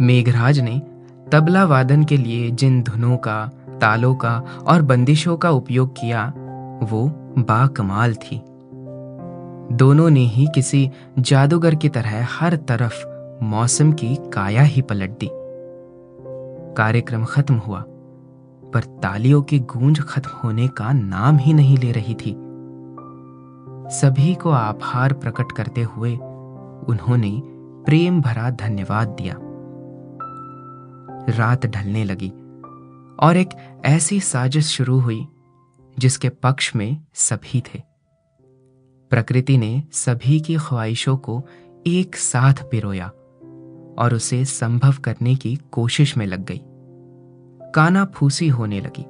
मेघराज 0.00 0.60
ने 0.60 0.82
तबला 1.32 1.64
वादन 1.64 2.04
के 2.04 2.16
लिए 2.16 2.50
जिन 2.50 2.82
धुनों 2.82 3.16
का, 3.16 3.50
तालों 3.80 4.14
का 4.14 4.44
और 4.66 4.82
बंदिशों 4.82 5.36
का 5.36 5.50
उपयोग 5.50 5.92
किया, 5.92 6.32
वो 6.82 7.08
बाकमाल 7.38 8.14
थी। 8.14 8.42
दोनों 9.72 10.10
ने 10.10 10.20
ही 10.20 10.46
किसी 10.54 10.90
जादूगर 11.18 11.74
की 11.74 11.88
तरह 11.88 12.26
हर 12.40 12.56
तरफ़ 12.56 13.04
मौसम 13.44 13.92
की 13.92 14.16
काया 14.32 14.62
ही 14.62 14.82
पलट 14.82 15.10
दी। 15.10 15.30
कार्यक्रम 16.76 17.24
खत्म 17.24 17.54
हुआ। 17.54 17.84
पर 18.74 18.84
तालियों 19.02 19.42
की 19.42 19.58
गूंज 19.58 20.00
खत्म 20.00 20.30
होने 20.30 20.68
का 20.68 20.92
नाम 20.92 21.36
ही 21.36 21.52
नहीं 21.52 21.78
ले 21.78 21.92
रही 21.92 22.14
थी। 22.14 22.36
सभी 23.90 24.34
को 24.34 24.50
आभार 24.50 25.12
प्रकट 25.12 25.52
करते 25.52 25.82
हुए 25.82 26.16
उन्होंने 26.88 27.40
प्रेम 27.84 28.20
भरा 28.20 28.50
धन्यवाद 28.50 29.08
दिया। 29.08 29.36
रात 31.38 31.66
ढलने 31.66 32.04
लगी 32.04 32.28
और 33.20 33.36
एक 33.36 33.48
ऐसी 33.84 34.20
साजिश 34.20 34.66
शुरू 34.66 34.98
हुई 34.98 35.26
जिसके 35.98 36.28
पक्ष 36.28 36.76
में 36.76 37.04
सभी 37.14 37.60
थे। 37.60 37.82
प्रकृति 39.10 39.58
ने 39.58 39.82
सभी 39.92 40.40
की 40.40 40.56
ख्वाहिशों 40.56 41.16
को 41.16 41.42
एक 41.86 42.16
साथ 42.16 42.54
पिरोया 42.54 43.06
और 43.98 44.14
उसे 44.14 44.44
संभव 44.44 44.94
करने 45.04 45.34
की 45.34 45.58
कोशिश 45.72 46.16
में 46.16 46.26
लग 46.26 46.44
गई। 46.44 46.62
काना 47.74 48.04
फूसी 48.04 48.48
होने 48.48 48.80
लगी। 48.80 49.06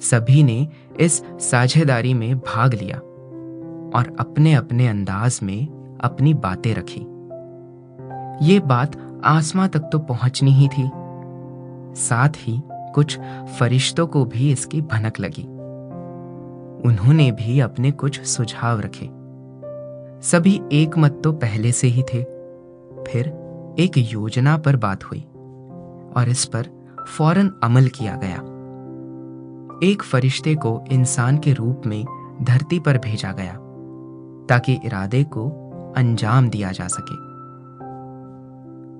सभी 0.00 0.42
ने 0.42 0.68
इस 1.00 1.22
साझेदारी 1.40 2.14
में 2.14 2.38
भाग 2.38 2.74
लिया 2.74 2.98
और 3.98 4.16
अपने 4.20 4.54
अपने 4.54 4.88
अंदाज 4.88 5.40
में 5.42 5.66
अपनी 6.02 6.34
बातें 6.34 6.74
रखी। 6.74 7.00
ये 8.46 8.60
बात 8.60 9.20
आसमां 9.24 9.68
तक 9.68 9.80
तो 9.80 9.98
पहुंचनी 9.98 10.50
ही 10.50 10.68
थी। 10.68 10.90
साथ 11.94 12.28
ही 12.36 12.62
कुछ 12.66 13.18
फरिश्तों 13.58 14.06
को 14.06 14.24
भी 14.24 14.52
इसकी 14.52 14.80
भनक 14.80 15.20
लगी। 15.20 15.42
उन्होंने 16.88 17.30
भी 17.32 17.60
अपने 17.60 17.90
कुछ 17.90 18.20
सुझाव 18.20 18.80
रखे। 18.80 19.10
सभी 20.28 20.60
एक 20.72 20.98
मत 20.98 21.20
तो 21.24 21.32
पहले 21.32 21.72
से 21.72 21.86
ही 21.86 22.02
थे। 22.02 22.22
फिर 23.08 23.28
एक 23.78 23.92
योजना 23.96 24.56
पर 24.58 24.76
बात 24.76 25.04
हुई 25.04 25.20
और 26.16 26.24
इस 26.28 26.44
पर 26.44 26.75
फ़ौरन 27.06 27.52
अमल 27.62 27.88
किया 27.88 28.16
गया। 28.16 28.36
एक 29.90 30.02
फरिश्ते 30.02 30.54
को 30.54 30.84
इंसान 30.92 31.38
के 31.38 31.52
रूप 31.52 31.82
में 31.86 32.04
धरती 32.42 32.80
पर 32.80 32.98
भेजा 32.98 33.32
गया, 33.32 33.52
ताकि 34.46 34.78
इरादे 34.84 35.24
को 35.24 35.48
अंजाम 35.96 36.48
दिया 36.48 36.72
जा 36.72 36.86
सके। 36.86 37.26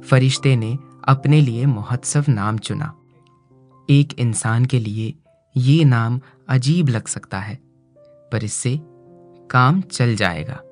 फरिश्ते 0.09 0.57
ने 0.57 0.79
अपने 1.05 1.41
लिए 1.41 1.67
महोत्सव 1.67 2.25
नाम 2.29 2.59
चुना। 2.59 2.95
एक 3.91 4.21
इंसान 4.21 4.65
के 4.65 4.79
लिए 4.79 5.15
ये 5.57 5.85
नाम 5.85 6.21
अजीब 6.49 6.89
लग 6.89 7.07
सकता 7.07 7.39
है, 7.39 7.59
पर 8.33 8.45
इससे 8.45 8.81
काम 9.51 9.81
चल 9.81 10.15
जाएगा। 10.15 10.63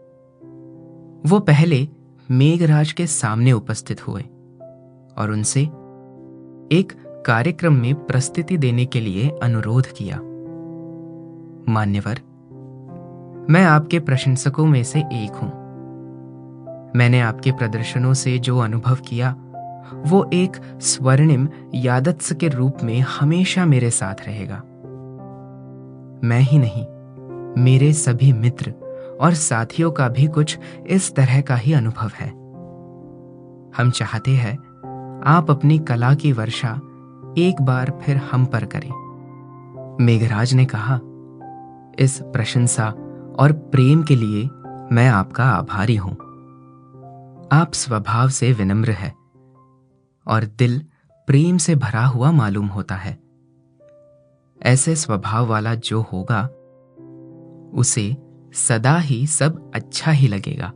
वो 1.27 1.39
पहले 1.41 1.89
मेघराज 2.31 2.93
के 2.93 3.07
सामने 3.07 3.53
उपस्थित 3.53 4.09
हुए 4.09 4.23
और 5.19 5.31
उनसे 5.31 5.63
एक 6.73 7.04
कार्यक्रम 7.27 7.73
में 7.73 7.95
प्रस्तुति 7.95 8.57
देने 8.59 8.85
के 8.85 9.01
लिए 9.01 9.29
अनुरोध 9.43 9.87
किया। 9.87 10.17
मान्यवर, 11.73 12.19
मैं 13.51 13.65
आपके 13.65 14.01
प्रशंसकों 14.01 14.67
में 14.67 14.85
से 14.85 14.99
एक 15.01 15.37
हूँ। 15.37 15.49
मैंने 16.97 17.21
आपके 17.21 17.53
प्रदर्शनों 17.53 18.15
से 18.15 18.39
जो 18.39 18.59
अनुभव 18.59 18.95
किया, 18.95 19.37
वो 20.07 20.31
एक 20.33 20.57
स्वर्णिम 20.81 21.49
यादत्स 21.75 22.33
के 22.33 22.49
रूप 22.49 22.79
में 22.83 23.01
हमेशा 23.01 23.67
मेरे 23.67 23.91
साथ 23.91 24.15
रहेगा। 24.27 24.63
मैं 26.25 26.41
ही 26.41 26.59
नहीं, 26.59 26.87
मेरे 27.65 27.93
सभी 27.93 28.33
मित्र 28.33 28.71
और 29.21 29.35
साथियों 29.35 29.91
का 29.91 30.09
भी 30.09 30.27
कुछ 30.27 30.59
इस 30.87 31.15
तरह 31.15 31.41
का 31.41 31.57
ही 31.57 31.73
अनुभव 31.73 32.11
है। 32.15 32.31
हम 33.77 33.91
चाहते 33.91 34.31
हैं 34.31 34.57
आप 35.27 35.51
अपनी 35.51 35.79
कला 35.79 36.15
की 36.15 36.33
वर्षा 36.33 36.81
एक 37.39 37.63
बार 37.63 38.01
फिर 38.03 38.17
हम 38.17 38.45
पर 38.47 38.65
करें। 38.65 38.91
मेघराज 40.01 40.55
ने 40.55 40.65
कहा, 40.65 41.01
इस 41.99 42.21
प्रशंसा 42.23 42.89
और 43.39 43.53
प्रेम 43.53 44.03
के 44.03 44.17
लिए 44.17 44.45
मैं 44.93 45.09
आपका 45.09 45.45
आभारी 45.45 45.97
हूँ। 45.97 46.13
आप 47.53 47.71
स्वभाव 47.75 48.29
से 48.29 48.53
विनम्र 48.53 48.91
है 48.91 49.11
और 50.27 50.45
दिल 50.59 50.81
प्रेम 51.29 51.57
से 51.57 51.75
भरा 51.75 52.07
हुआ 52.07 52.31
मालूम 52.33 52.67
होता 52.67 52.95
है। 52.95 53.19
ऐसे 54.63 54.97
स्वभाव 54.97 55.47
वाला 55.47 55.75
जो 55.75 56.01
होगा, 56.03 56.43
उसे 57.79 58.17
सदा 58.53 58.97
ही 58.99 59.27
सब 59.27 59.71
अच्छा 59.75 60.11
ही 60.11 60.29
लगेगा। 60.29 60.73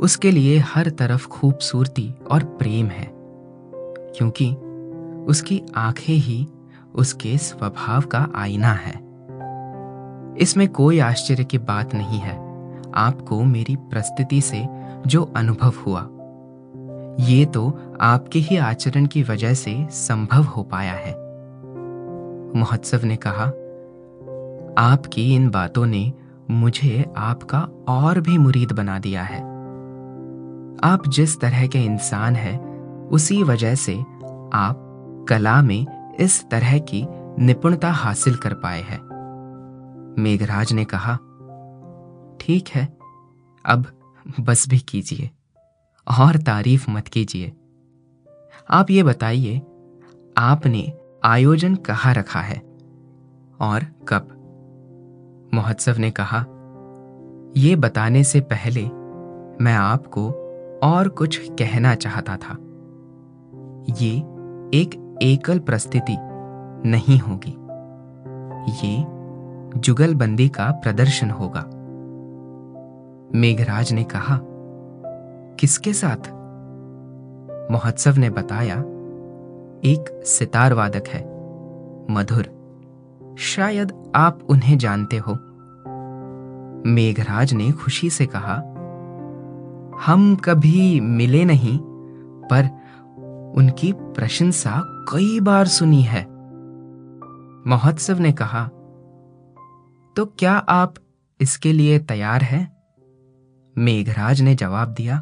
उसके 0.00 0.30
लिए 0.30 0.58
हर 0.58 0.90
तरफ़ 0.90 1.28
खूबसूरती 1.28 2.14
और 2.30 2.44
प्रेम 2.44 2.86
है, 2.86 3.10
क्योंकि 4.16 4.56
उसकी 5.26 5.62
आँखें 5.76 6.14
ही 6.14 6.46
उसके 6.94 7.38
स्वभाव 7.38 8.00
का 8.00 8.28
आईना 8.34 8.72
है। 8.72 9.04
इसमें 10.38 10.68
कोई 10.68 10.98
आश्चर्य 10.98 11.44
की 11.44 11.58
बात 11.58 11.94
नहीं 11.94 12.18
है। 12.18 12.36
आपको 12.94 13.44
मेरी 13.44 13.76
प्रस्तुति 13.76 14.40
से 14.40 14.68
जो 15.06 15.32
अनुभव 15.36 15.72
हुआ, 15.86 16.08
ये 17.20 17.44
तो 17.44 17.78
आपके 18.00 18.38
ही 18.38 18.56
आचरण 18.56 19.06
की 19.06 19.22
वजह 19.22 19.54
से 19.54 19.86
संभव 19.90 20.42
हो 20.42 20.62
पाया 20.62 20.92
है। 20.92 21.12
महोत्सव 22.60 23.00
ने 23.04 23.16
कहा, 23.16 23.44
आपकी 24.78 25.34
इन 25.34 25.50
बातों 25.50 25.86
ने 25.86 26.12
मुझे 26.50 27.12
आपका 27.16 27.68
और 27.88 28.20
भी 28.20 28.38
मुरीद 28.38 28.72
बना 28.72 28.98
दिया 28.98 29.22
है। 29.22 29.42
आप 30.84 31.02
जिस 31.08 31.40
तरह 31.40 31.66
के 31.66 31.78
इंसान 31.78 32.36
हैं, 32.36 32.60
उसी 33.08 33.42
वजह 33.42 33.74
से 33.74 34.00
आप 34.54 34.83
कला 35.28 35.62
में 35.62 36.14
इस 36.14 36.50
तरह 36.50 36.78
की 36.78 37.06
निपुणता 37.38 37.90
हासिल 37.90 38.36
कर 38.36 38.54
पाए 38.54 38.80
हैं। 38.80 39.00
मेघराज 40.18 40.72
ने 40.72 40.84
कहा, 40.84 41.14
ठीक 42.40 42.68
है, 42.68 42.98
अब 43.66 43.86
बस 44.40 44.68
भी 44.68 44.78
कीजिए, 44.78 45.30
और 46.20 46.36
तारीफ़ 46.36 46.90
मत 46.90 47.08
कीजिए। 47.08 47.52
आप 48.70 48.90
ये 48.90 49.02
बताइए, 49.02 49.58
आपने 50.38 50.92
आयोजन 51.24 51.74
कहाँ 51.74 52.14
रखा 52.14 52.40
है, 52.40 52.58
और 53.60 53.84
कब? 54.08 54.40
महोत्सव 55.54 55.94
ने 55.98 56.10
कहा 56.10 56.44
यह 57.56 57.76
बताने 57.76 58.24
से 58.24 58.40
पहले 58.40 58.82
मैं 59.64 59.74
आपको 59.74 60.30
और 60.82 61.08
कुछ 61.08 61.48
कहना 61.48 61.94
चाहता 61.94 62.36
था। 62.36 62.56
ये 64.00 64.16
एक 64.74 65.03
एकल 65.22 65.58
प्रस्तुति 65.58 66.16
नहीं 66.88 67.18
होगी। 67.18 67.56
ये 68.86 69.04
जुगलबंदी 69.80 70.48
का 70.48 70.70
प्रदर्शन 70.70 71.30
होगा। 71.30 71.60
मेघराज 73.38 73.92
ने 73.92 74.04
कहा, 74.04 74.40
किसके 75.60 75.92
साथ? 75.92 76.32
महोत्सव 77.72 78.14
ने 78.18 78.30
बताया, 78.30 78.74
एक 79.84 80.22
सितार 80.26 80.72
वादक 80.72 81.08
है, 81.08 81.22
मधुर। 82.10 82.64
शायद 83.38 84.12
आप 84.14 84.38
उन्हें 84.48 84.78
जानते 84.78 85.16
हो। 85.16 85.32
मेघराज 86.86 87.54
ने 87.54 87.72
खुशी 87.72 88.10
से 88.10 88.26
कहा, 88.26 88.54
हम 90.06 90.36
कभी 90.36 91.00
मिले 91.00 91.44
नहीं, 91.44 91.78
पर 92.44 92.64
उनकी 93.56 93.92
प्रशंसा 93.92 94.93
कई 95.08 95.40
बार 95.40 95.66
सुनी 95.66 96.02
है। 96.02 96.22
महोत्सव 97.66 98.18
ने 98.18 98.32
कहा 98.32 98.64
तो 100.16 100.24
क्या 100.38 100.52
आप 100.52 100.94
इसके 101.40 101.72
लिए 101.72 101.98
तैयार 101.98 102.42
हैं? 102.42 102.72
मेघराज 103.76 104.40
ने 104.40 104.54
जवाब 104.54 104.88
दिया, 104.88 105.16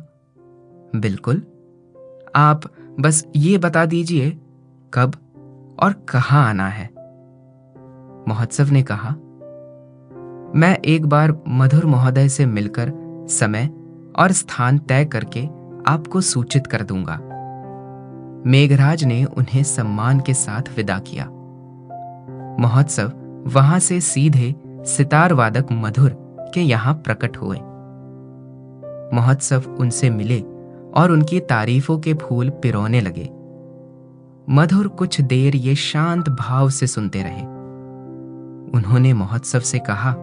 बिल्कुल। 0.96 1.42
आप 2.36 2.60
बस 3.00 3.24
ये 3.36 3.58
बता 3.58 3.84
दीजिए 3.84 4.30
कब 4.94 5.14
और 5.82 5.92
कहाँ 6.08 6.48
आना 6.48 6.68
है? 6.68 6.88
महोत्सव 8.28 8.70
ने 8.70 8.82
कहा, 8.82 9.10
मैं 10.54 10.76
एक 10.84 11.06
बार 11.06 11.36
मधुर 11.48 11.86
महोदय 11.86 12.28
से 12.28 12.46
मिलकर 12.46 12.92
समय 13.30 13.70
और 14.18 14.32
स्थान 14.32 14.78
तय 14.78 15.04
करके 15.04 15.46
आपको 15.86 16.20
सूचित 16.20 16.66
कर 16.66 16.82
दूँगा। 16.82 17.20
मेघराज 18.46 19.04
ने 19.04 19.24
उन्हें 19.24 19.62
सम्मान 19.62 20.20
के 20.20 20.34
साथ 20.34 20.62
विदा 20.76 20.98
किया। 20.98 21.24
महोत्सव 22.60 23.12
वहाँ 23.46 23.78
से 23.78 24.00
सीधे 24.00 24.54
सितार 24.68 25.32
वादक 25.32 25.66
मधुर 25.72 26.16
के 26.54 26.60
यहाँ 26.60 26.94
प्रकट 26.94 27.36
हुए। 27.36 27.58
महोत्सव 29.16 29.62
उनसे 29.80 30.10
मिले 30.10 30.40
और 30.94 31.10
उनकी 31.10 31.40
तारीफों 31.40 31.98
के 31.98 32.14
फूल 32.14 32.50
पिरोने 32.50 33.00
लगे। 33.00 33.30
मधुर 34.50 34.88
कुछ 34.88 35.20
देर 35.20 35.56
ये 35.56 35.74
शांत 35.74 36.28
भाव 36.28 36.70
से 36.70 36.86
सुनते 36.86 37.22
रहे। 37.22 37.42
उन्होंने 38.78 39.12
महोत्सव 39.12 39.60
से 39.60 39.78
कहा, 39.78 40.14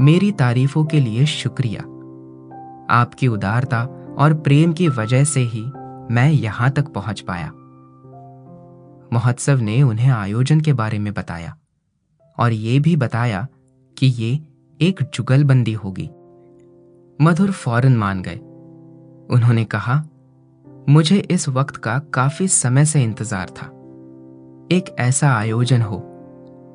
मेरी 0.00 0.32
तारीफों 0.32 0.84
के 0.84 1.00
लिए 1.00 1.26
शुक्रिया। 1.26 1.80
आपकी 2.94 3.28
उदारता 3.28 3.88
और 4.18 4.34
प्रेम 4.34 4.72
की 4.72 4.88
वजह 4.88 5.24
से 5.24 5.40
ही 5.40 5.64
मैं 6.10 6.30
यहाँ 6.30 6.70
तक 6.70 6.88
पहुँच 6.88 7.20
पाया। 7.20 7.50
महोत्सव 9.12 9.60
ने 9.60 9.82
उन्हें 9.82 10.10
आयोजन 10.10 10.60
के 10.60 10.72
बारे 10.72 10.98
में 10.98 11.14
बताया 11.14 11.56
और 12.38 12.52
ये 12.52 12.78
भी 12.78 12.96
बताया 12.96 13.46
कि 13.96 14.06
ये 14.06 14.38
एक 14.80 15.02
जुगलबंदी 15.14 15.72
होगी। 15.72 16.08
मधुर 17.20 17.50
फ़ौरन 17.50 17.96
मान 17.96 18.22
गए। 18.22 18.36
उन्होंने 19.34 19.64
कहा, 19.64 20.02
मुझे 20.88 21.16
इस 21.30 21.48
वक्त 21.48 21.76
का 21.76 21.98
काफ़ी 21.98 22.48
समय 22.48 22.84
से 22.84 23.02
इंतज़ार 23.02 23.50
था। 23.50 23.66
एक 24.76 24.94
ऐसा 24.98 25.30
आयोजन 25.30 25.82
हो 25.82 25.96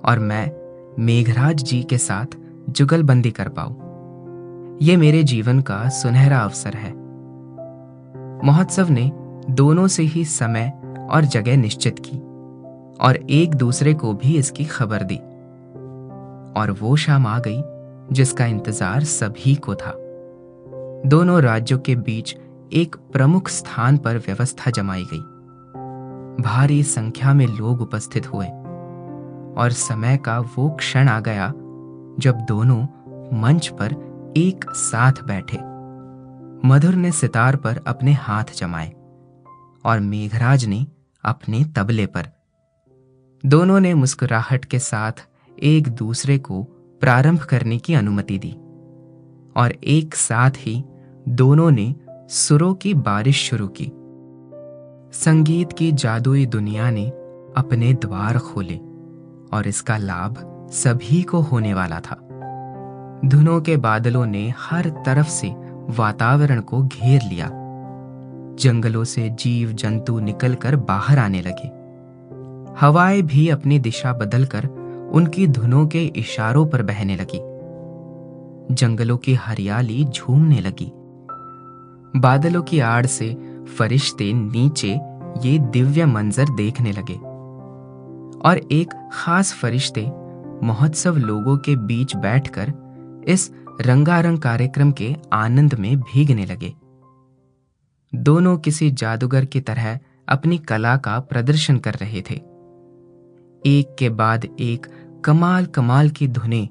और 0.06 0.20
मैं 0.20 0.52
मेघराज 1.00 1.64
जी 1.64 1.84
के 1.84 1.98
साथ 1.98 2.38
जुगलबंदी 2.70 3.32
कर 3.32 3.50
पाऊँ। 3.50 4.80
ये 4.82 4.98
मेरे 4.98 5.24
जीवन 5.24 5.62
का 5.62 5.90
सुनहरा 5.90 6.40
अवसर 6.40 6.74
है। 6.74 6.94
महोत्सव 8.46 8.90
ने 8.90 9.21
दोनों 9.52 9.88
से 9.88 10.04
ही 10.04 10.26
समय 10.26 10.72
और 11.12 11.26
जगह 11.26 11.58
निश्चित 11.58 11.96
की 12.00 12.18
और 12.98 13.16
एक 13.30 13.56
दूसरे 13.56 13.94
को 13.94 14.14
भी 14.14 14.38
इसकी 14.38 14.66
खबर 14.66 15.04
दी। 15.04 15.18
और 16.60 16.72
वो 16.72 16.96
शाम 16.96 17.28
आ 17.28 17.40
गई, 17.40 17.62
जिसका 18.14 18.46
इंतज़ार 18.46 19.04
सभी 19.04 19.56
को 19.56 19.76
था। 19.76 19.94
दोनों 21.06 21.42
राज्यों 21.42 21.80
के 21.80 21.96
बीच 21.96 22.36
एक 22.74 22.96
प्रमुख 23.14 23.50
स्थान 23.50 23.98
पर 23.98 24.18
व्यवस्था 24.18 24.72
जमाई 24.72 25.04
गई। 25.14 26.44
भारी 26.44 26.84
संख्या 26.84 27.34
में 27.34 27.46
लोग 27.48 27.82
उपस्थित 27.82 28.34
हुए 28.34 28.48
और 29.58 29.72
समय 29.72 30.18
का 30.18 30.40
वो 30.40 30.70
क्षण 30.70 31.08
आ 31.08 31.20
गया 31.20 31.52
जब 32.20 32.46
दोनों 32.48 32.82
मंच 33.42 33.68
पर 33.68 33.96
एक 34.38 34.66
साथ 34.70 35.24
बैठे। 35.24 35.58
मधुर 36.68 36.96
ने 36.96 37.12
सितार 37.12 37.56
पर 37.56 37.84
अपने 37.88 38.14
हाथ 38.14 38.58
जमाए। 38.58 38.94
और 39.86 40.00
मेघराज 40.00 40.66
ने 40.66 40.88
अपने 41.24 41.64
तबले 41.64 42.06
पर। 42.06 42.28
दोनों 43.46 43.80
ने 43.80 43.94
मुस्कुराहट 43.94 44.66
के 44.66 44.80
साथ 44.80 45.28
एक 45.64 45.88
दूसरे 45.88 46.38
को 46.38 46.64
प्रारंभ 47.02 47.40
करने 47.40 47.78
की 47.78 47.94
अनुमति 47.94 48.38
दी 48.38 48.52
और 49.56 49.72
एक 49.84 50.16
साथ 50.16 50.52
ही 50.58 50.84
दोनों 51.30 51.72
ने 51.72 51.96
सुरों 52.30 52.74
की 52.74 52.94
बारिश 52.94 53.50
शुरू 53.50 53.68
की। 53.68 53.92
संगीत 55.18 55.74
की 55.74 55.92
जादुई 55.92 56.46
दुनिया 56.46 56.90
ने 56.90 57.10
अपने 57.58 57.94
द्वार 57.94 58.38
खोले 58.38 58.78
और 59.54 59.64
इसका 59.68 59.98
लाभ 59.98 60.48
सभी 60.72 61.22
को 61.22 61.40
होने 61.40 61.74
वाला 61.74 62.00
था। 62.00 62.28
धुनों 63.26 63.62
के 63.62 63.78
बादलों 63.78 64.26
ने 64.26 64.54
हर 64.58 64.90
तरफ़ 64.90 65.28
से 65.28 65.48
वातावरण 65.90 66.62
को 66.62 66.84
घेर 66.84 67.22
लिया। 67.22 67.61
जंगलों 68.62 69.04
से 69.04 69.30
जीव 69.30 69.72
जंतु 69.72 70.20
निकलकर 70.20 70.76
बाहर 70.76 71.20
आने 71.20 71.42
लगे। 71.42 71.68
हवाएँ 72.80 73.22
भी 73.22 73.50
अपनी 73.50 73.80
दिशा 73.80 74.14
बदलकर 74.14 74.66
उनकी 75.14 75.48
धुनों 75.48 75.88
के 75.88 76.06
इशारों 76.06 76.66
पर 76.66 76.84
बहने 76.84 77.16
लगी। 77.16 77.40
जंगलों 78.76 79.18
की 79.18 79.34
हरियाली 79.34 80.06
झूमने 80.06 80.62
लगी। 80.62 80.92
बादलों 82.20 82.62
की 82.62 82.80
आड़ 82.80 83.06
से 83.06 83.38
फरिश्ते 83.78 84.34
नीचे 84.34 85.00
ये 85.42 85.60
दिव्य 85.60 86.06
मंजर 86.06 86.46
देखने 86.50 86.92
लगे। 86.92 87.18
और 88.50 88.58
एक 88.58 89.10
खास 89.14 89.54
फरिश्ते 89.54 90.12
महोत्सव 90.64 91.18
लोगों 91.18 91.58
के 91.58 91.76
बीच 91.76 92.16
बैठकर 92.16 92.74
इस 93.28 93.52
रंगारंग 93.82 94.40
कार्यक्रम 94.40 94.92
के 94.92 95.16
आनंद 95.34 95.74
में 95.74 96.00
भीगने 96.00 96.46
लगे। 96.46 96.81
दोनों 98.14 98.58
किसी 98.58 98.90
जादूगर 98.92 99.46
की 99.46 99.60
तरह 99.60 100.00
अपनी 100.30 100.58
कला 100.58 100.96
का 100.98 101.20
प्रदर्शन 101.20 101.78
कर 101.78 101.94
रहे 101.94 102.22
थे। 102.22 102.36
एक 103.64 103.96
के 104.00 104.10
बाद 104.10 104.46
एक 104.60 104.86
कमाल 105.26 105.66
कमाल 105.66 106.10
की 106.10 106.28
धुने 106.28 106.68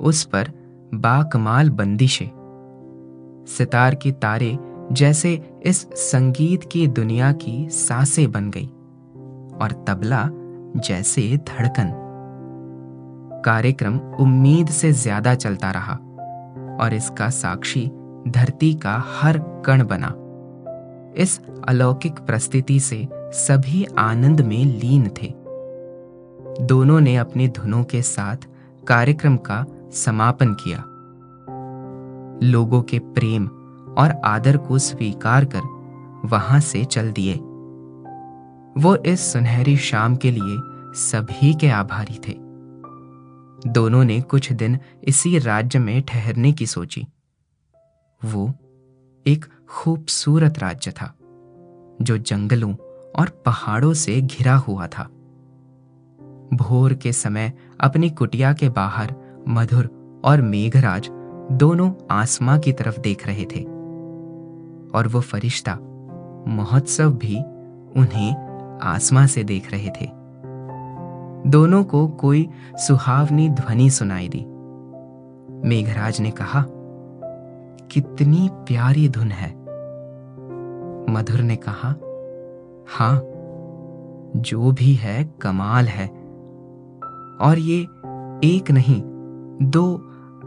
उस 0.00 0.24
पर 0.24 0.50
बाकमाल 0.94 1.70
बंदिशें। 1.70 2.26
सितार 3.48 3.94
की 3.94 4.12
तारे 4.12 4.56
जैसे 4.92 5.34
इस 5.66 5.80
संगीत 5.94 6.64
की 6.64 6.86
दुनिया 6.86 7.32
की 7.32 7.68
साँसें 7.70 8.30
बन 8.32 8.50
गई 8.50 8.66
और 9.56 9.84
तबला 9.88 10.28
जैसे 10.78 11.22
धड़कन। 11.48 11.92
कार्यक्रम 13.44 13.98
उम्मीद 14.20 14.68
से 14.68 14.92
ज़्यादा 14.92 15.34
चलता 15.34 15.70
रहा 15.70 15.94
और 16.76 16.94
इसका 16.94 17.30
साक्षी 17.30 17.90
धरती 18.28 18.74
का 18.74 18.96
हर 19.06 19.38
कण 19.66 19.86
बना। 19.86 20.14
इस 21.16 21.40
अलौकिक 21.68 22.18
प्रस्तुति 22.18 22.80
से 22.80 23.08
सभी 23.14 23.86
आनंद 23.98 24.40
में 24.40 24.64
लीन 24.64 25.08
थे। 25.08 25.34
दोनों 26.64 27.00
ने 27.00 27.16
अपनी 27.16 27.48
धुनों 27.48 27.84
के 27.84 28.02
साथ 28.02 28.36
कार्यक्रम 28.88 29.36
का 29.36 29.66
समापन 29.92 30.54
किया। 30.54 30.84
लोगों 32.46 32.82
के 32.82 32.98
प्रेम 32.98 33.46
और 33.98 34.20
आदर 34.24 34.56
को 34.56 34.78
स्वीकार 34.78 35.44
कर 35.44 35.60
वहाँ 36.28 36.60
से 36.60 36.84
चल 36.84 37.12
दिए। 37.12 37.34
वो 38.78 38.96
इस 38.96 39.32
सुनहरी 39.32 39.76
शाम 39.76 40.16
के 40.16 40.30
लिए 40.30 40.56
सभी 40.94 41.54
के 41.54 41.68
आभारी 41.68 42.20
थे। 42.28 42.38
दोनों 43.70 44.04
ने 44.04 44.20
कुछ 44.20 44.52
दिन 44.52 44.78
इसी 45.04 45.38
राज्य 45.38 45.78
में 45.78 46.02
ठहरने 46.02 46.52
की 46.52 46.66
सोची। 46.66 47.06
वो 48.24 48.54
एक 49.26 49.44
खूबसूरत 49.72 50.58
राज्य 50.58 50.90
था, 50.90 51.14
जो 52.02 52.18
जंगलों 52.18 52.74
और 53.20 53.42
पहाड़ों 53.46 53.92
से 53.92 54.20
घिरा 54.20 54.54
हुआ 54.56 54.86
था। 54.86 55.02
भोर 56.54 56.94
के 56.94 57.12
समय 57.12 57.52
अपनी 57.80 58.10
कुटिया 58.10 58.52
के 58.52 58.68
बाहर 58.68 59.14
मधुर 59.48 59.88
और 60.24 60.42
मेघराज 60.42 61.08
दोनों 61.52 61.92
आसमां 62.10 62.58
की 62.58 62.72
तरफ़ 62.72 63.00
देख 63.00 63.26
रहे 63.26 63.44
थे, 63.44 63.62
और 64.94 65.08
वो 65.08 65.20
फरिश्ता 65.20 65.74
महोत्सव 66.48 67.12
भी 67.12 67.38
उन्हें 68.00 68.34
आसमां 68.82 69.26
से 69.26 69.44
देख 69.44 69.72
रहे 69.72 69.88
थे। 69.88 70.10
दोनों 71.50 71.84
को 71.84 72.08
कोई 72.08 72.48
सुहावनी 72.76 73.48
ध्वनि 73.48 73.90
सुनाई 73.90 74.28
दी। 74.28 74.44
मेघराज 75.68 76.20
ने 76.20 76.30
कहा, 76.30 76.64
कितनी 77.90 78.48
प्यारी 78.52 79.08
धुन 79.08 79.30
है 79.30 79.61
मधुर 81.08 81.40
ने 81.40 81.56
कहा, 81.56 81.88
हाँ, 82.88 83.22
जो 84.36 84.72
भी 84.72 84.94
है, 84.94 85.24
कमाल 85.24 85.86
है। 85.86 86.08
और 87.40 87.58
ये 87.58 87.80
एक 88.44 88.70
नहीं, 88.70 89.02
दो 89.62 89.96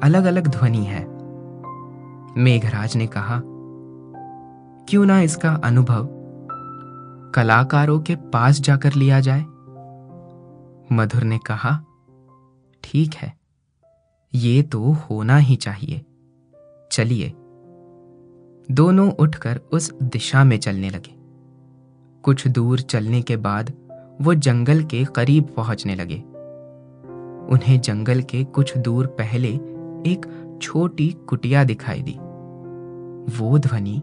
अलग 0.03 0.25
अलग 0.25 0.47
ध्वनि 0.47 0.83
है। 0.83 1.05
मेघराज 2.37 2.97
ने 2.97 3.07
कहा, 3.07 3.41
क्यों 4.89 5.05
ना 5.05 5.21
इसका 5.21 5.51
अनुभव 5.63 6.09
कलाकारों 7.35 7.99
के 7.99 8.15
पास 8.15 8.61
जाकर 8.61 8.93
लिया 8.93 9.19
जाए? 9.19 9.41
मधुर 10.91 11.23
ने 11.23 11.37
कहा, 11.37 11.85
ठीक 12.83 13.13
है, 13.15 13.33
ये 14.35 14.61
तो 14.61 14.91
होना 14.91 15.37
ही 15.37 15.55
चाहिए। 15.55 16.05
चलिए 16.91 17.33
दोनों 18.71 19.11
उठकर 19.11 19.59
उस 19.73 19.93
दिशा 20.03 20.43
में 20.43 20.57
चलने 20.57 20.89
लगे। 20.89 21.15
कुछ 22.21 22.47
दूर 22.47 22.79
चलने 22.79 23.21
के 23.21 23.37
बाद 23.37 23.73
वो 24.21 24.33
जंगल 24.33 24.83
के 24.83 25.05
करीब 25.05 25.43
पहुँचने 25.43 25.95
लगे। 25.95 26.15
उन्हें 27.53 27.81
जंगल 27.81 28.21
के 28.21 28.43
कुछ 28.43 28.77
दूर 28.77 29.07
पहले 29.07 29.47
एक 30.11 30.49
छोटी 30.61 31.09
कुटिया 31.09 31.63
दिखाई 31.63 32.01
दी। 32.01 32.17
वो 33.37 33.59
ध्वनि 33.59 34.01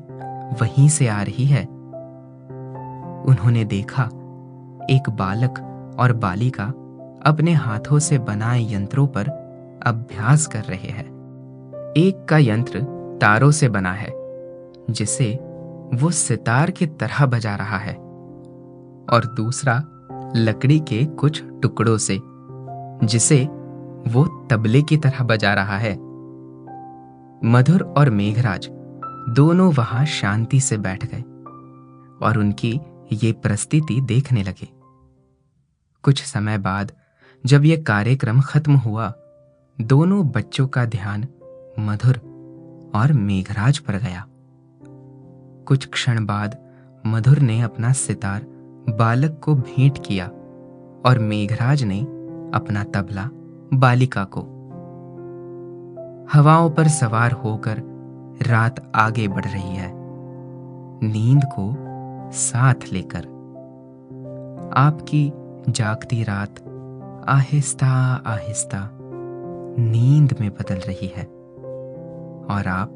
वहीं 0.61 0.89
से 0.89 1.09
आ 1.09 1.23
रही 1.23 1.45
है। 1.45 1.65
उन्होंने 3.25 3.65
देखा, 3.65 4.03
एक 4.91 5.11
बालक 5.11 5.55
और 5.99 6.13
बालिका 6.13 6.65
अपने 7.27 7.53
हाथों 7.53 7.99
से 7.99 8.19
बनाए 8.19 8.73
यंत्रों 8.73 9.07
पर 9.07 9.29
अभ्यास 9.87 10.47
कर 10.47 10.63
रहे 10.63 10.89
हैं। 10.89 11.07
एक 11.97 12.27
का 12.29 12.39
यंत्र 12.39 12.81
तारों 13.21 13.51
से 13.51 13.69
बना 13.69 13.93
है। 13.93 14.22
जिसे 14.91 15.33
वो 15.95 16.11
सितार 16.11 16.71
की 16.71 16.87
तरह 16.87 17.25
बजा 17.27 17.55
रहा 17.57 17.79
है, 17.79 17.95
और 17.95 19.35
दूसरा 19.37 19.83
लकड़ी 20.37 20.79
के 20.81 21.05
कुछ 21.05 21.43
टुकड़ों 21.63 21.97
से, 21.99 22.19
जिसे 23.07 23.45
वो 24.07 24.25
तबले 24.51 24.83
की 24.83 24.97
तरह 24.97 25.25
बजा 25.25 25.55
रहा 25.55 25.79
है। 25.79 25.93
मधुर 27.45 27.83
और 27.99 28.11
मेघराज 28.11 28.69
दोनों 29.31 29.73
वहाँ 29.73 30.05
शांति 30.05 30.61
से 30.61 30.77
बैठ 30.79 31.05
गए, 31.05 31.23
और 32.27 32.39
उनकी 32.39 32.81
ये 33.13 33.33
प्रस्तुति 33.33 34.01
देखने 34.01 34.43
लगे। 34.43 34.69
कुछ 36.05 36.23
समय 36.23 36.59
बाद 36.59 36.93
जब 37.45 37.65
यह 37.65 37.83
कार्यक्रम 37.87 38.41
खत्म 38.41 38.77
हुआ, 38.77 39.13
दोनों 39.79 40.27
बच्चों 40.27 40.67
का 40.67 40.85
ध्यान 40.85 41.27
मधुर 41.79 42.17
और 42.95 43.13
मेघराज 43.13 43.79
पर 43.79 43.97
गया। 43.97 44.27
कुछ 45.73 45.87
क्षण 45.87 46.27
बाद 46.27 46.59
मधुर 47.07 47.39
ने 47.39 47.61
अपना 47.61 47.93
सितार 47.93 48.41
बालक 48.99 49.41
को 49.45 49.55
भेंट 49.55 49.99
किया 50.07 50.27
और 51.07 51.19
मेघराज 51.19 51.83
ने 51.83 52.01
अपना 52.55 52.85
तबला 52.85 53.31
बालिका 53.75 54.25
को। 54.25 54.41
हवाओं 56.33 56.71
पर 56.71 56.89
सवार 56.89 57.33
होकर 57.33 57.83
रात 58.47 58.93
आगे 58.95 59.29
बढ़ 59.29 59.45
रही 59.45 59.77
है। 59.77 59.91
नींद 61.09 61.43
को 61.45 61.77
साथ 62.33 62.75
लेकर 62.93 63.25
आपकी 64.77 65.33
जागती 65.69 66.23
रात 66.23 66.61
आहिस्ता 67.29 68.23
आहिस्ता 68.27 68.91
नींद 69.79 70.37
में 70.41 70.51
बदल 70.51 70.77
रही 70.77 71.13
है 71.17 71.25
और 72.57 72.69
आप 72.69 72.95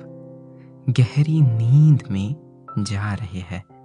गहरी 0.89 1.41
नींद 1.41 2.03
में 2.11 2.46
जा 2.79 3.15
रही 3.15 3.41
है। 3.41 3.76